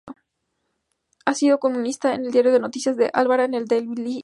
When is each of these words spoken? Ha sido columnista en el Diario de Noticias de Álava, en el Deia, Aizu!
Ha 1.25 1.35
sido 1.35 1.59
columnista 1.59 2.15
en 2.15 2.25
el 2.25 2.31
Diario 2.31 2.51
de 2.51 2.59
Noticias 2.59 2.97
de 2.97 3.11
Álava, 3.13 3.45
en 3.45 3.53
el 3.53 3.65
Deia, 3.65 3.83
Aizu! 3.87 4.19